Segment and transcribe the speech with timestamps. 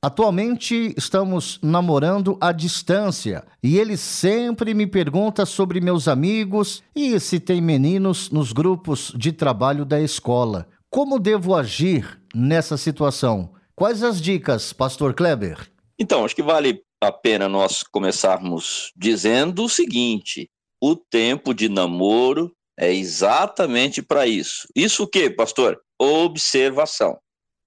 [0.00, 7.40] Atualmente estamos namorando à distância e ele sempre me pergunta sobre meus amigos e se
[7.40, 10.68] tem meninos nos grupos de trabalho da escola.
[10.88, 13.52] Como devo agir nessa situação?
[13.74, 15.68] Quais as dicas, Pastor Kleber?
[15.98, 20.48] Então, acho que vale a pena nós começarmos dizendo o seguinte:
[20.80, 24.68] o tempo de namoro é exatamente para isso.
[24.76, 25.80] Isso o quê, pastor?
[26.00, 27.18] Observação.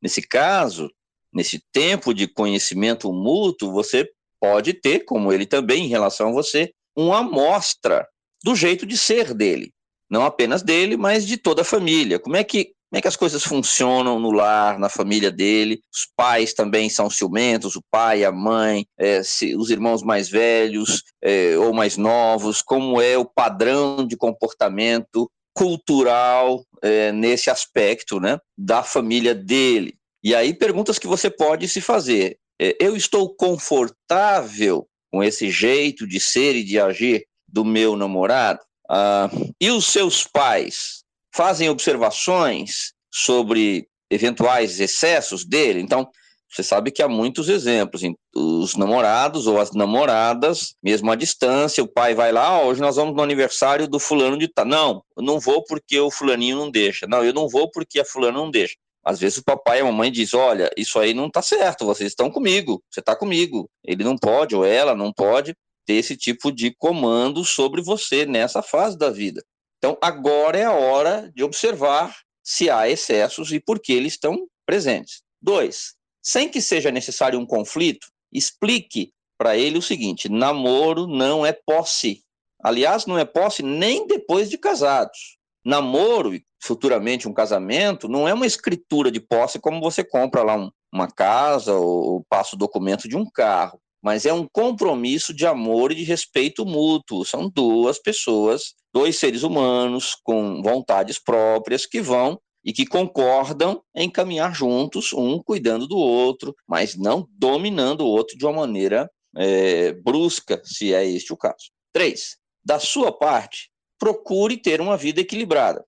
[0.00, 0.88] Nesse caso,
[1.32, 4.08] nesse tempo de conhecimento mútuo, você
[4.40, 8.06] pode ter, como ele também em relação a você, uma amostra
[8.42, 9.72] do jeito de ser dele.
[10.10, 12.18] Não apenas dele, mas de toda a família.
[12.18, 15.80] Como é que, como é que as coisas funcionam no lar, na família dele?
[15.94, 21.04] Os pais também são ciumentos, o pai, a mãe, é, se, os irmãos mais velhos
[21.22, 28.38] é, ou mais novos, como é o padrão de comportamento cultural é, nesse aspecto né,
[28.58, 29.99] da família dele.
[30.22, 32.38] E aí, perguntas que você pode se fazer.
[32.60, 38.60] É, eu estou confortável com esse jeito de ser e de agir do meu namorado?
[38.88, 41.02] Ah, e os seus pais
[41.34, 45.80] fazem observações sobre eventuais excessos dele?
[45.80, 46.08] Então,
[46.50, 48.02] você sabe que há muitos exemplos.
[48.34, 52.96] Os namorados ou as namoradas, mesmo à distância, o pai vai lá, oh, hoje nós
[52.96, 54.66] vamos no aniversário do fulano de tal.
[54.66, 57.06] Não, eu não vou porque o fulaninho não deixa.
[57.06, 58.74] Não, eu não vou porque a fulana não deixa.
[59.04, 62.10] Às vezes o papai e a mamãe diz, olha, isso aí não está certo, vocês
[62.10, 63.68] estão comigo, você está comigo.
[63.84, 65.54] Ele não pode, ou ela não pode,
[65.86, 69.42] ter esse tipo de comando sobre você nessa fase da vida.
[69.78, 74.46] Então, agora é a hora de observar se há excessos e por que eles estão
[74.66, 75.22] presentes.
[75.40, 81.52] Dois, sem que seja necessário um conflito, explique para ele o seguinte: namoro não é
[81.52, 82.22] posse.
[82.62, 85.38] Aliás, não é posse nem depois de casados.
[85.64, 86.32] Namoro
[86.62, 91.10] futuramente um casamento, não é uma escritura de posse como você compra lá um, uma
[91.10, 95.92] casa ou, ou passa o documento de um carro, mas é um compromisso de amor
[95.92, 97.24] e de respeito mútuo.
[97.24, 104.10] São duas pessoas, dois seres humanos com vontades próprias que vão e que concordam em
[104.10, 109.92] caminhar juntos, um cuidando do outro, mas não dominando o outro de uma maneira é,
[109.92, 111.70] brusca, se é este o caso.
[111.92, 113.69] Três, da sua parte,
[114.00, 115.84] procure ter uma vida equilibrada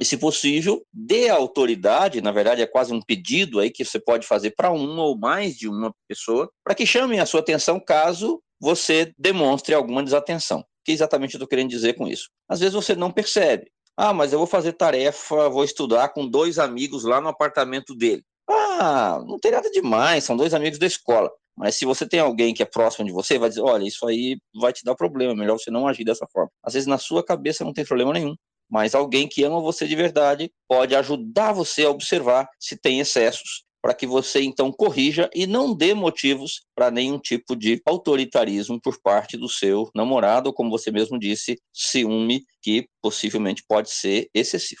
[0.00, 4.26] e, se possível, dê autoridade, na verdade é quase um pedido aí que você pode
[4.26, 8.42] fazer para uma ou mais de uma pessoa, para que chamem a sua atenção caso
[8.58, 10.60] você demonstre alguma desatenção.
[10.60, 12.30] O que exatamente eu estou querendo dizer com isso?
[12.48, 13.70] Às vezes você não percebe.
[13.94, 18.22] Ah, mas eu vou fazer tarefa, vou estudar com dois amigos lá no apartamento dele.
[18.48, 21.30] Ah, não tem nada demais, são dois amigos da escola.
[21.60, 24.38] Mas se você tem alguém que é próximo de você, vai dizer: olha, isso aí
[24.58, 26.50] vai te dar problema, melhor você não agir dessa forma.
[26.64, 28.34] Às vezes na sua cabeça não tem problema nenhum,
[28.70, 33.62] mas alguém que ama você de verdade pode ajudar você a observar se tem excessos,
[33.82, 38.98] para que você então corrija e não dê motivos para nenhum tipo de autoritarismo por
[39.02, 44.80] parte do seu namorado, ou como você mesmo disse, ciúme que possivelmente pode ser excessivo.